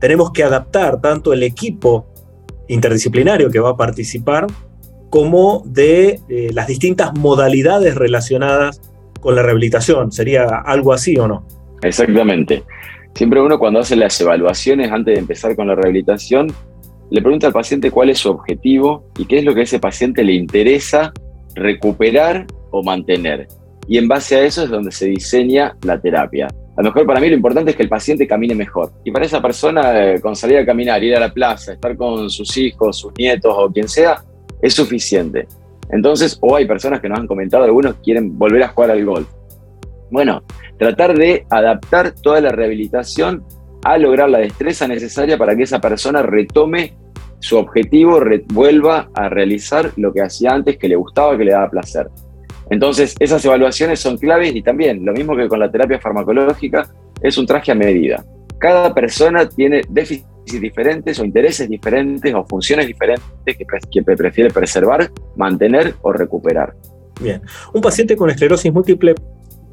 Tenemos 0.00 0.32
que 0.32 0.42
adaptar 0.42 1.00
tanto 1.00 1.32
el 1.32 1.42
equipo 1.42 2.06
interdisciplinario 2.66 3.50
que 3.50 3.60
va 3.60 3.70
a 3.70 3.76
participar 3.76 4.46
como 5.10 5.62
de 5.64 6.20
eh, 6.28 6.50
las 6.52 6.66
distintas 6.66 7.14
modalidades 7.14 7.94
relacionadas 7.94 8.80
con 9.20 9.34
la 9.34 9.42
rehabilitación. 9.42 10.12
¿Sería 10.12 10.44
algo 10.44 10.92
así 10.92 11.16
o 11.18 11.26
no? 11.26 11.46
Exactamente. 11.82 12.64
Siempre 13.14 13.40
uno 13.40 13.58
cuando 13.58 13.80
hace 13.80 13.96
las 13.96 14.20
evaluaciones 14.20 14.92
antes 14.92 15.14
de 15.14 15.20
empezar 15.20 15.56
con 15.56 15.66
la 15.66 15.74
rehabilitación, 15.74 16.52
le 17.10 17.22
pregunta 17.22 17.46
al 17.46 17.52
paciente 17.52 17.90
cuál 17.90 18.10
es 18.10 18.18
su 18.18 18.30
objetivo 18.30 19.04
y 19.18 19.26
qué 19.26 19.38
es 19.38 19.44
lo 19.44 19.54
que 19.54 19.60
a 19.60 19.64
ese 19.64 19.78
paciente 19.78 20.22
le 20.22 20.34
interesa 20.34 21.12
recuperar 21.54 22.46
o 22.70 22.82
mantener. 22.82 23.48
Y 23.88 23.96
en 23.96 24.06
base 24.06 24.36
a 24.36 24.42
eso 24.42 24.64
es 24.64 24.70
donde 24.70 24.92
se 24.92 25.06
diseña 25.06 25.76
la 25.82 26.00
terapia. 26.00 26.48
A 26.76 26.82
lo 26.82 26.90
mejor 26.90 27.06
para 27.06 27.20
mí 27.20 27.28
lo 27.28 27.34
importante 27.34 27.70
es 27.70 27.76
que 27.76 27.82
el 27.82 27.88
paciente 27.88 28.26
camine 28.26 28.54
mejor. 28.54 28.92
Y 29.02 29.10
para 29.10 29.24
esa 29.24 29.40
persona, 29.40 30.12
eh, 30.12 30.20
con 30.20 30.36
salir 30.36 30.58
a 30.58 30.66
caminar, 30.66 31.02
ir 31.02 31.16
a 31.16 31.20
la 31.20 31.32
plaza, 31.32 31.72
estar 31.72 31.96
con 31.96 32.30
sus 32.30 32.56
hijos, 32.56 32.98
sus 32.98 33.12
nietos 33.18 33.52
o 33.56 33.72
quien 33.72 33.88
sea, 33.88 34.22
es 34.62 34.74
suficiente. 34.74 35.48
Entonces, 35.90 36.38
o 36.40 36.54
hay 36.54 36.66
personas 36.66 37.00
que 37.00 37.08
nos 37.08 37.18
han 37.18 37.26
comentado, 37.26 37.64
algunos 37.64 37.94
quieren 37.96 38.38
volver 38.38 38.62
a 38.62 38.68
jugar 38.68 38.90
al 38.90 39.04
golf. 39.04 39.28
Bueno, 40.10 40.42
tratar 40.78 41.16
de 41.16 41.46
adaptar 41.50 42.12
toda 42.12 42.40
la 42.40 42.50
rehabilitación 42.50 43.44
a 43.84 43.98
lograr 43.98 44.28
la 44.28 44.38
destreza 44.38 44.88
necesaria 44.88 45.38
para 45.38 45.54
que 45.54 45.62
esa 45.62 45.80
persona 45.80 46.22
retome 46.22 46.94
su 47.40 47.56
objetivo, 47.56 48.20
vuelva 48.48 49.10
a 49.14 49.28
realizar 49.28 49.92
lo 49.96 50.12
que 50.12 50.22
hacía 50.22 50.50
antes, 50.50 50.76
que 50.76 50.88
le 50.88 50.96
gustaba, 50.96 51.36
que 51.38 51.44
le 51.44 51.52
daba 51.52 51.70
placer. 51.70 52.08
Entonces, 52.70 53.14
esas 53.18 53.44
evaluaciones 53.44 54.00
son 54.00 54.18
claves 54.18 54.54
y 54.54 54.62
también, 54.62 55.04
lo 55.04 55.12
mismo 55.12 55.36
que 55.36 55.48
con 55.48 55.60
la 55.60 55.70
terapia 55.70 56.00
farmacológica, 56.00 56.88
es 57.22 57.38
un 57.38 57.46
traje 57.46 57.72
a 57.72 57.74
medida. 57.74 58.24
Cada 58.58 58.92
persona 58.92 59.48
tiene 59.48 59.82
déficit 59.88 60.26
diferentes 60.44 61.18
o 61.20 61.24
intereses 61.24 61.68
diferentes 61.68 62.32
o 62.34 62.44
funciones 62.46 62.86
diferentes 62.86 63.22
que, 63.90 64.02
prefiere 64.02 64.50
preservar, 64.50 65.10
mantener 65.36 65.94
o 66.02 66.12
recuperar. 66.12 66.74
Bien, 67.20 67.42
un 67.74 67.80
paciente 67.80 68.16
con 68.16 68.30
esclerosis 68.30 68.72
múltiple 68.72 69.14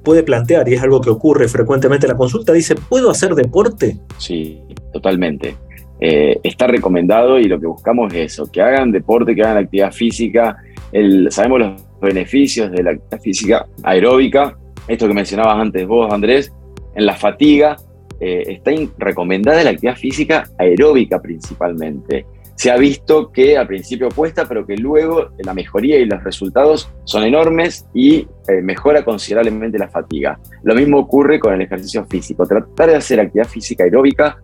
puede 0.06 0.24
plantear, 0.24 0.70
y 0.70 0.76
es 0.76 0.82
algo 0.82 1.02
que 1.02 1.10
ocurre 1.10 1.50
frecuentemente 1.50 2.06
en 2.06 2.14
la 2.14 2.18
consulta, 2.18 2.54
dice, 2.54 2.76
¿puedo 2.76 3.12
hacer 3.12 3.36
deporte? 3.36 3.98
Sí, 4.18 4.62
totalmente. 4.94 5.58
Eh, 6.00 6.40
está 6.44 6.68
recomendado 6.68 7.38
y 7.40 7.46
lo 7.46 7.60
que 7.60 7.68
buscamos 7.68 8.14
es 8.14 8.34
eso, 8.34 8.50
que 8.50 8.62
hagan 8.62 8.92
deporte, 8.92 9.36
que 9.36 9.42
hagan 9.42 9.58
actividad 9.58 9.92
física. 9.92 10.58
El, 10.92 11.30
sabemos 11.32 11.60
los 11.60 11.86
beneficios 12.02 12.72
de 12.72 12.84
la 12.84 12.92
actividad 12.92 13.22
física 13.22 13.66
aeróbica, 13.84 14.58
esto 14.88 15.08
que 15.08 15.14
mencionabas 15.14 15.58
antes 15.60 15.86
vos, 15.88 16.14
Andrés, 16.14 16.54
en 16.96 17.06
la 17.06 17.16
fatiga, 17.16 17.76
eh, 18.20 18.44
está 18.48 18.72
recomendada 18.98 19.64
la 19.64 19.72
actividad 19.72 19.98
física 19.98 20.50
aeróbica 20.58 21.22
principalmente. 21.22 22.26
Se 22.56 22.72
ha 22.72 22.78
visto 22.78 23.32
que 23.32 23.58
al 23.58 23.68
principio 23.68 24.10
cuesta, 24.10 24.46
pero 24.46 24.66
que 24.66 24.78
luego 24.78 25.30
la 25.38 25.54
mejoría 25.54 26.00
y 26.00 26.06
los 26.06 26.24
resultados 26.24 26.90
son 27.04 27.24
enormes 27.24 27.86
y 27.94 28.28
eh, 28.48 28.62
mejora 28.64 29.04
considerablemente 29.04 29.78
la 29.78 29.90
fatiga. 29.90 30.40
Lo 30.64 30.74
mismo 30.74 31.00
ocurre 31.00 31.40
con 31.40 31.54
el 31.54 31.62
ejercicio 31.62 32.06
físico. 32.06 32.46
Tratar 32.46 32.90
de 32.90 32.96
hacer 32.96 33.20
actividad 33.20 33.48
física 33.48 33.84
aeróbica 33.84 34.38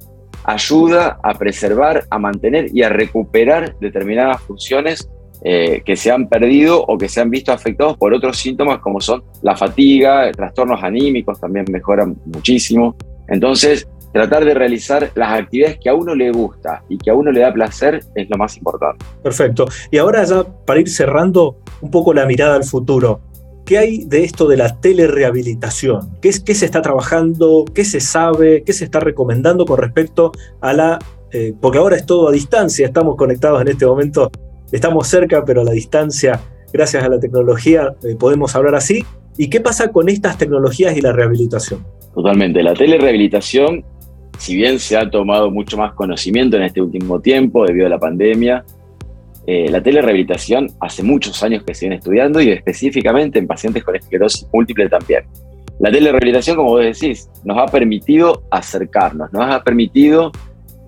ayuda 0.44 1.20
a 1.24 1.34
preservar, 1.36 2.06
a 2.10 2.20
mantener 2.20 2.68
y 2.74 2.84
a 2.84 2.90
recuperar 2.90 3.76
determinadas 3.80 4.42
funciones 4.42 5.10
eh, 5.44 5.82
que 5.84 5.96
se 5.96 6.12
han 6.12 6.28
perdido 6.28 6.84
o 6.84 6.98
que 6.98 7.10
se 7.10 7.20
han 7.20 7.30
visto 7.30 7.52
afectados 7.52 7.98
por 7.98 8.14
otros 8.14 8.38
síntomas 8.38 8.80
como 8.80 9.02
son 9.02 9.24
la 9.42 9.56
fatiga, 9.56 10.32
trastornos 10.32 10.84
anímicos 10.84 11.40
también 11.40 11.66
mejoran 11.72 12.16
muchísimo. 12.26 12.96
Entonces, 13.28 13.88
tratar 14.12 14.46
de 14.46 14.54
realizar 14.54 15.12
las 15.16 15.40
actividades 15.40 15.80
que 15.80 15.90
a 15.90 15.94
uno 15.94 16.16
le 16.16 16.32
gusta 16.32 16.84
y 16.90 16.98
que 16.98 17.10
a 17.10 17.14
uno 17.14 17.32
le 17.32 17.42
da 17.42 17.54
placer 17.54 18.04
es 18.16 18.30
lo 18.30 18.38
más 18.38 18.58
importante. 18.58 19.06
Perfecto. 19.24 19.66
Y 19.90 19.98
ahora 19.98 20.24
ya 20.24 20.44
para 20.66 20.80
ir 20.80 20.90
cerrando 20.90 21.58
un 21.82 21.92
poco 21.92 22.14
la 22.14 22.26
mirada 22.26 22.56
al 22.56 22.64
futuro, 22.64 23.22
¿qué 23.66 23.78
hay 23.78 24.06
de 24.06 24.24
esto 24.24 24.48
de 24.48 24.58
la 24.58 24.80
telerehabilitación? 24.80 26.18
¿Qué, 26.22 26.30
es, 26.30 26.40
qué 26.40 26.56
se 26.56 26.66
está 26.66 26.82
trabajando? 26.82 27.66
¿Qué 27.74 27.86
se 27.86 28.00
sabe? 28.00 28.64
¿Qué 28.64 28.74
se 28.74 28.86
está 28.86 29.00
recomendando 29.00 29.66
con 29.66 29.78
respecto 29.78 30.32
a 30.60 30.74
la... 30.74 31.00
Eh, 31.32 31.54
porque 31.60 31.78
ahora 31.78 31.96
es 31.96 32.06
todo 32.06 32.28
a 32.28 32.32
distancia, 32.32 32.86
estamos 32.86 33.16
conectados 33.16 33.62
en 33.62 33.70
este 33.70 33.86
momento, 33.86 34.30
estamos 34.70 35.08
cerca, 35.08 35.46
pero 35.46 35.62
a 35.62 35.64
la 35.64 35.72
distancia, 35.72 36.42
gracias 36.74 37.04
a 37.06 37.08
la 37.08 37.20
tecnología, 37.20 37.94
eh, 38.04 38.16
podemos 38.16 38.54
hablar 38.54 38.76
así. 38.76 39.06
¿Y 39.38 39.50
qué 39.50 39.62
pasa 39.62 39.94
con 39.94 40.10
estas 40.10 40.38
tecnologías 40.38 40.96
y 40.98 41.00
la 41.00 41.14
rehabilitación? 41.14 41.86
Totalmente. 42.14 42.62
La 42.62 42.74
telerehabilitación, 42.74 43.86
si 44.42 44.56
bien 44.56 44.80
se 44.80 44.98
ha 44.98 45.08
tomado 45.08 45.52
mucho 45.52 45.78
más 45.78 45.94
conocimiento 45.94 46.58
en 46.58 46.64
este 46.64 46.82
último 46.82 47.22
tiempo 47.22 47.64
debido 47.64 47.86
a 47.86 47.90
la 47.92 48.00
pandemia, 48.00 48.66
eh, 49.46 49.70
la 49.70 49.84
telerehabilitación 49.84 50.68
hace 50.80 51.04
muchos 51.04 51.44
años 51.44 51.64
que 51.64 51.76
se 51.76 51.86
viene 51.86 51.98
estudiando 51.98 52.42
y 52.42 52.50
específicamente 52.50 53.38
en 53.38 53.46
pacientes 53.46 53.84
con 53.84 53.96
esclerosis 53.96 54.48
múltiple 54.52 54.90
también. 54.90 55.26
La 55.80 55.92
telerehabilitación, 55.92 56.56
como 56.56 56.70
vos 56.70 56.84
decís, 56.84 57.30
nos 57.44 57.56
ha 57.60 57.68
permitido 57.68 58.42
acercarnos, 58.50 59.32
nos 59.32 59.44
ha 59.44 59.64
permitido 59.64 60.32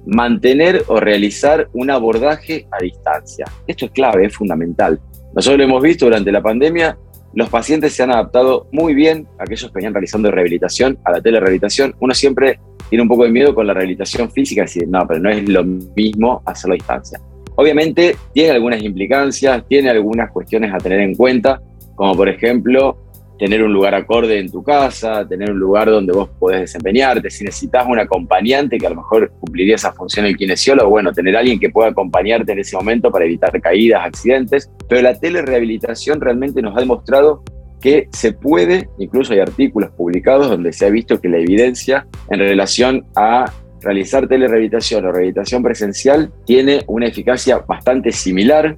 mantener 0.07 0.83
o 0.87 0.99
realizar 0.99 1.69
un 1.73 1.91
abordaje 1.91 2.65
a 2.71 2.81
distancia. 2.81 3.45
Esto 3.67 3.85
es 3.85 3.91
clave, 3.91 4.25
es 4.25 4.35
fundamental. 4.35 4.99
Nosotros 5.35 5.59
lo 5.59 5.65
hemos 5.65 5.83
visto 5.83 6.05
durante 6.05 6.31
la 6.31 6.41
pandemia 6.41 6.97
los 7.35 7.49
pacientes 7.49 7.93
se 7.93 8.03
han 8.03 8.11
adaptado 8.11 8.67
muy 8.71 8.93
bien, 8.93 9.27
aquellos 9.39 9.71
que 9.71 9.75
venían 9.75 9.93
realizando 9.93 10.29
rehabilitación, 10.29 10.99
a 11.03 11.13
la 11.13 11.21
telerehabilitación. 11.21 11.95
Uno 11.99 12.13
siempre 12.13 12.59
tiene 12.89 13.01
un 13.01 13.07
poco 13.07 13.23
de 13.23 13.31
miedo 13.31 13.53
con 13.53 13.67
la 13.67 13.73
rehabilitación 13.73 14.31
física, 14.31 14.63
decir, 14.63 14.87
no, 14.87 15.05
pero 15.07 15.19
no 15.19 15.29
es 15.29 15.47
lo 15.49 15.63
mismo 15.63 16.41
hacerlo 16.45 16.73
a 16.73 16.75
distancia. 16.75 17.19
Obviamente 17.55 18.15
tiene 18.33 18.51
algunas 18.51 18.81
implicancias, 18.81 19.63
tiene 19.67 19.89
algunas 19.89 20.31
cuestiones 20.31 20.73
a 20.73 20.77
tener 20.77 21.01
en 21.01 21.15
cuenta, 21.15 21.61
como 21.95 22.15
por 22.15 22.27
ejemplo 22.27 22.97
tener 23.37 23.63
un 23.63 23.73
lugar 23.73 23.93
acorde 23.95 24.39
en 24.39 24.49
tu 24.49 24.63
casa, 24.63 25.27
tener 25.27 25.51
un 25.51 25.59
lugar 25.59 25.89
donde 25.89 26.13
vos 26.13 26.29
podés 26.39 26.61
desempeñarte, 26.61 27.29
si 27.29 27.43
necesitas 27.43 27.85
un 27.87 27.99
acompañante 27.99 28.77
que 28.77 28.87
a 28.87 28.89
lo 28.89 28.97
mejor 28.97 29.31
cumpliría 29.39 29.75
esa 29.75 29.91
función 29.91 30.25
el 30.25 30.37
kinesiólogo, 30.37 30.89
bueno, 30.89 31.11
tener 31.11 31.35
alguien 31.35 31.59
que 31.59 31.69
pueda 31.69 31.89
acompañarte 31.89 32.53
en 32.53 32.59
ese 32.59 32.75
momento 32.77 33.11
para 33.11 33.25
evitar 33.25 33.59
caídas, 33.59 34.05
accidentes, 34.05 34.71
pero 34.87 35.01
la 35.01 35.19
telerehabilitación 35.19 36.21
realmente 36.21 36.61
nos 36.61 36.77
ha 36.77 36.79
demostrado 36.79 37.43
que 37.83 38.07
se 38.13 38.31
puede, 38.31 38.87
incluso 38.97 39.33
hay 39.33 39.39
artículos 39.39 39.91
publicados 39.91 40.49
donde 40.49 40.71
se 40.71 40.85
ha 40.85 40.89
visto 40.89 41.19
que 41.19 41.27
la 41.27 41.39
evidencia 41.39 42.07
en 42.29 42.39
relación 42.39 43.05
a 43.13 43.51
realizar 43.81 44.25
telerehabilitación 44.25 45.05
o 45.05 45.11
rehabilitación 45.11 45.61
presencial 45.61 46.31
tiene 46.45 46.85
una 46.87 47.07
eficacia 47.07 47.57
bastante 47.57 48.13
similar 48.13 48.77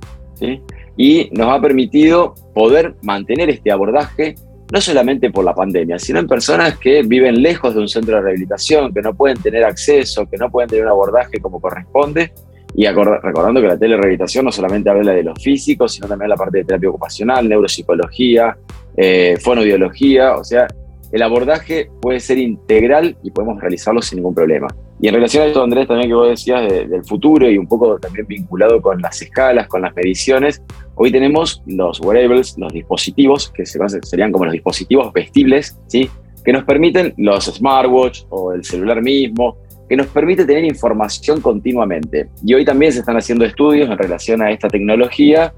y 0.97 1.29
nos 1.33 1.49
ha 1.49 1.61
permitido 1.61 2.33
poder 2.55 2.95
mantener 3.03 3.51
este 3.51 3.71
abordaje 3.71 4.33
no 4.73 4.81
solamente 4.81 5.29
por 5.29 5.45
la 5.45 5.53
pandemia, 5.53 5.99
sino 5.99 6.17
en 6.17 6.27
personas 6.27 6.79
que 6.79 7.03
viven 7.03 7.43
lejos 7.43 7.75
de 7.75 7.81
un 7.81 7.87
centro 7.87 8.15
de 8.15 8.23
rehabilitación, 8.23 8.91
que 8.91 9.03
no 9.03 9.13
pueden 9.13 9.37
tener 9.37 9.65
acceso, 9.65 10.27
que 10.27 10.37
no 10.37 10.49
pueden 10.49 10.67
tener 10.67 10.85
un 10.85 10.89
abordaje 10.89 11.39
como 11.39 11.61
corresponde. 11.61 12.31
Y 12.73 12.87
recordando 12.87 13.61
que 13.61 13.67
la 13.67 13.77
telerehabilitación 13.77 14.45
no 14.45 14.51
solamente 14.51 14.89
habla 14.89 15.13
de 15.13 15.23
los 15.23 15.41
físicos, 15.41 15.93
sino 15.93 16.07
también 16.07 16.29
la 16.29 16.35
parte 16.35 16.57
de 16.57 16.65
terapia 16.65 16.89
ocupacional, 16.89 17.47
neuropsicología, 17.47 18.57
eh, 18.97 19.37
fonobiología, 19.41 20.35
o 20.35 20.43
sea, 20.43 20.67
el 21.11 21.21
abordaje 21.21 21.89
puede 22.01 22.19
ser 22.19 22.37
integral 22.37 23.15
y 23.23 23.31
podemos 23.31 23.61
realizarlo 23.61 24.01
sin 24.01 24.17
ningún 24.17 24.35
problema. 24.35 24.67
Y 24.99 25.07
en 25.07 25.13
relación 25.13 25.43
a 25.43 25.47
esto, 25.47 25.63
Andrés, 25.63 25.87
también 25.87 26.09
que 26.09 26.15
vos 26.15 26.29
decías 26.29 26.69
del 26.69 27.03
futuro 27.05 27.49
y 27.49 27.57
un 27.57 27.67
poco 27.67 27.97
también 27.99 28.25
vinculado 28.27 28.81
con 28.81 29.01
las 29.01 29.21
escalas, 29.21 29.67
con 29.67 29.81
las 29.81 29.95
mediciones, 29.95 30.61
hoy 30.95 31.11
tenemos 31.11 31.61
los 31.65 31.99
wearables, 31.99 32.57
los 32.57 32.71
dispositivos, 32.71 33.49
que 33.51 33.65
serían 33.65 34.31
como 34.31 34.45
los 34.45 34.53
dispositivos 34.53 35.11
vestibles, 35.13 35.77
¿sí? 35.87 36.09
que 36.43 36.53
nos 36.53 36.63
permiten 36.63 37.13
los 37.17 37.45
smartwatch 37.45 38.23
o 38.29 38.53
el 38.53 38.63
celular 38.63 39.01
mismo, 39.01 39.57
que 39.89 39.97
nos 39.97 40.07
permite 40.07 40.45
tener 40.45 40.63
información 40.63 41.41
continuamente. 41.41 42.29
Y 42.43 42.53
hoy 42.53 42.63
también 42.63 42.91
se 42.91 42.99
están 42.99 43.17
haciendo 43.17 43.45
estudios 43.45 43.89
en 43.89 43.97
relación 43.97 44.41
a 44.41 44.51
esta 44.51 44.67
tecnología, 44.67 45.53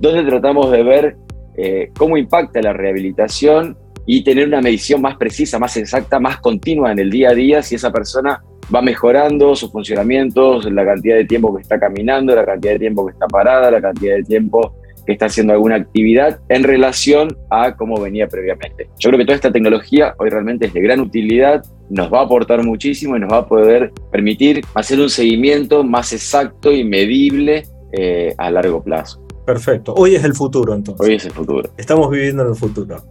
donde 0.00 0.24
tratamos 0.24 0.70
de 0.70 0.82
ver 0.82 1.16
eh, 1.60 1.90
cómo 1.98 2.16
impacta 2.16 2.62
la 2.62 2.72
rehabilitación 2.72 3.76
y 4.06 4.22
tener 4.22 4.46
una 4.46 4.60
medición 4.60 5.02
más 5.02 5.16
precisa, 5.16 5.58
más 5.58 5.76
exacta, 5.76 6.20
más 6.20 6.38
continua 6.38 6.92
en 6.92 7.00
el 7.00 7.10
día 7.10 7.30
a 7.30 7.34
día, 7.34 7.62
si 7.62 7.74
esa 7.74 7.90
persona 7.90 8.40
va 8.74 8.80
mejorando 8.80 9.56
sus 9.56 9.72
funcionamientos, 9.72 10.70
la 10.70 10.84
cantidad 10.84 11.16
de 11.16 11.24
tiempo 11.24 11.54
que 11.54 11.62
está 11.62 11.80
caminando, 11.80 12.34
la 12.34 12.44
cantidad 12.44 12.74
de 12.74 12.78
tiempo 12.78 13.06
que 13.06 13.12
está 13.12 13.26
parada, 13.26 13.72
la 13.72 13.80
cantidad 13.80 14.14
de 14.14 14.22
tiempo 14.22 14.74
que 15.04 15.12
está 15.14 15.26
haciendo 15.26 15.52
alguna 15.52 15.76
actividad 15.76 16.38
en 16.48 16.62
relación 16.62 17.36
a 17.50 17.74
cómo 17.74 18.00
venía 18.00 18.28
previamente. 18.28 18.88
Yo 18.98 19.10
creo 19.10 19.18
que 19.18 19.24
toda 19.24 19.36
esta 19.36 19.50
tecnología 19.50 20.14
hoy 20.18 20.30
realmente 20.30 20.66
es 20.66 20.72
de 20.72 20.80
gran 20.80 21.00
utilidad, 21.00 21.64
nos 21.90 22.12
va 22.12 22.20
a 22.20 22.24
aportar 22.24 22.62
muchísimo 22.62 23.16
y 23.16 23.20
nos 23.20 23.32
va 23.32 23.38
a 23.38 23.46
poder 23.46 23.90
permitir 24.12 24.60
hacer 24.74 25.00
un 25.00 25.10
seguimiento 25.10 25.82
más 25.82 26.12
exacto 26.12 26.70
y 26.70 26.84
medible 26.84 27.64
eh, 27.92 28.34
a 28.38 28.50
largo 28.50 28.82
plazo. 28.84 29.27
Perfecto. 29.48 29.94
Hoy 29.96 30.14
es 30.14 30.24
el 30.24 30.34
futuro 30.34 30.74
entonces. 30.74 31.06
Hoy 31.06 31.14
es 31.14 31.24
el 31.24 31.32
futuro. 31.32 31.70
Estamos 31.78 32.10
viviendo 32.10 32.42
en 32.42 32.50
el 32.50 32.54
futuro. 32.54 33.02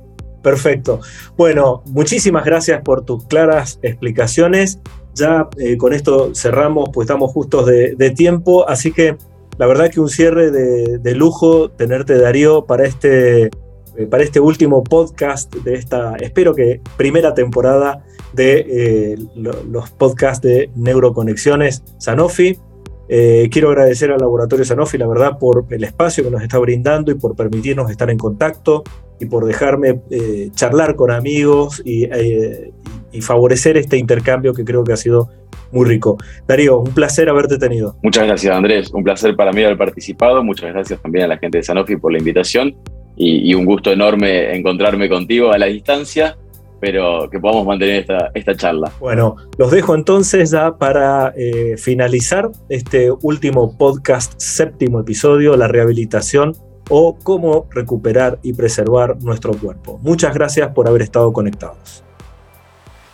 Perfecto. 0.44 1.00
Bueno, 1.36 1.82
muchísimas 1.88 2.46
gracias 2.46 2.84
por 2.84 3.03
tus 3.03 3.25
claras 3.25 3.79
explicaciones. 3.82 4.80
Ya 5.15 5.50
eh, 5.58 5.78
con 5.78 5.93
esto 5.93 6.36
cerramos, 6.36 6.89
pues 6.93 7.06
estamos 7.06 7.32
justos 7.32 7.65
de, 7.65 8.13
tiempo, 8.15 8.69
así 8.69 8.91
que 8.91 9.17
la 9.58 9.65
verdad 9.65 9.89
que 9.89 10.00
un 10.00 10.10
cierre 10.10 10.52
de, 10.52 11.15
lujo 11.15 11.71
tenerte 11.71 12.19
Darío 12.19 12.65
para 12.65 12.86
este, 12.86 13.45
eh, 13.45 14.06
para 14.08 14.21
este 14.21 14.39
último 14.39 14.84
podcast 14.84 15.52
de 15.56 15.73
esta, 15.73 16.17
espero 16.17 16.54
que 16.54 16.82
primera 16.97 17.34
temporada 17.34 18.06
de 18.34 18.60
eh, 18.69 19.17
los 19.36 19.89
podcasts 19.89 20.43
de 20.43 20.69
Neuroconexiones 20.76 21.84
Sanofi. 21.97 22.60
Quiero 23.08 23.70
agradecer 23.70 24.12
al 24.12 24.20
Laboratorio 24.20 24.65
Sanofi, 24.65 24.98
la 24.98 25.08
verdad, 25.08 25.38
por 25.39 25.65
el 25.70 25.84
espacio 25.84 26.24
que 26.24 26.32
nos 26.32 26.41
está 26.41 26.58
brindando 26.60 27.12
y 27.12 27.15
por 27.15 27.36
permitirnos 27.36 27.89
estar 27.89 28.10
en 28.10 28.17
contacto 28.17 28.84
y 29.20 29.26
por 29.26 29.46
dejarme 29.46 30.00
eh, 30.10 30.50
charlar 30.54 30.96
con 30.96 31.12
amigos 31.12 31.82
eh, 31.86 32.72
y, 33.12 33.22
favorecer 33.22 33.78
este 33.78 33.98
intercambio 33.98 34.54
que 34.54 34.63
creo 34.63 34.84
que 34.84 34.93
ha 34.93 34.98
sido 34.98 35.30
muy 35.72 35.86
rico. 35.86 36.17
Darío, 36.48 36.80
un 36.80 36.93
placer 36.93 37.30
haberte 37.30 37.58
tenido. 37.58 37.98
Muchas 38.04 38.28
gracias 38.28 38.56
Andrés, 38.56 38.91
un 38.93 39.04
placer 39.04 39.36
para 39.36 39.52
mí 39.52 39.63
haber 39.63 39.78
participado, 39.78 40.43
muchas 40.43 40.72
gracias 40.72 41.02
también 41.02 41.26
a 41.26 41.28
la 41.28 41.38
gente 41.38 41.58
de 41.58 41.63
Sanofi 41.63 41.96
por 41.98 42.12
la 42.12 42.20
invitación 42.20 42.76
y, 43.15 43.54
un 43.56 43.65
gusto 43.65 43.91
enorme 43.91 44.56
encontrarme 44.56 45.10
contigo 45.10 45.52
a 45.52 45.58
la 45.58 45.65
distancia 45.65 46.38
pero 46.80 47.30
que 47.30 47.40
podamos 47.40 47.66
mantener 47.66 48.02
esta, 48.02 48.32
esta 48.34 48.56
charla. 48.56 48.92
Bueno, 49.00 49.36
los 49.58 49.72
dejo 49.72 49.96
entonces 49.96 50.52
ya 50.52 50.78
para 50.78 51.34
eh, 51.36 51.76
finalizar 51.78 52.50
este 52.70 53.12
último 53.22 53.78
podcast, 53.78 54.34
séptimo 54.38 55.00
episodio, 55.00 55.56
la 55.58 55.68
rehabilitación 55.68 56.54
o 56.90 57.18
cómo 57.22 57.68
recuperar 57.72 58.40
y 58.44 58.54
preservar 58.54 59.22
nuestro 59.22 59.54
cuerpo. 59.54 60.00
Muchas 60.02 60.34
gracias 60.34 60.70
por 60.74 60.88
haber 60.88 61.02
estado 61.02 61.34
conectados. 61.34 62.04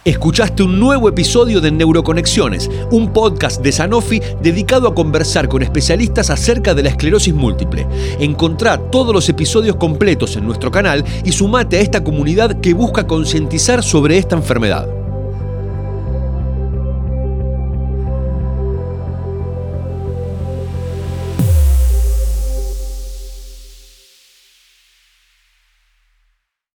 Escuchaste 0.05 0.63
un 0.63 0.81
nuevo 0.81 1.07
episodio 1.07 1.61
de 1.61 1.71
Neuroconexiones, 1.71 2.69
un 2.91 3.13
podcast 3.13 3.61
de 3.61 3.71
Sanofi 3.71 4.21
dedicado 4.41 4.89
a 4.89 4.93
conversar 4.93 5.47
con 5.47 5.63
especialistas 5.63 6.29
acerca 6.29 6.73
de 6.73 6.83
la 6.83 6.89
esclerosis 6.89 7.33
múltiple. 7.33 7.87
Encontrá 8.19 8.77
todos 8.77 9.13
los 9.13 9.29
episodios 9.29 9.77
completos 9.77 10.35
en 10.35 10.45
nuestro 10.45 10.71
canal 10.71 11.05
y 11.23 11.31
sumate 11.31 11.77
a 11.77 11.79
esta 11.79 12.03
comunidad 12.03 12.59
que 12.59 12.73
busca 12.73 13.07
concientizar 13.07 13.81
sobre 13.81 14.17
esta 14.17 14.35
enfermedad. 14.35 15.02